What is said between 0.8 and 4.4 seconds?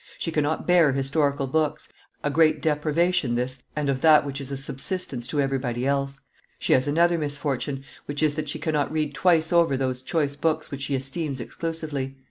historical books; a great deprivation this, and of that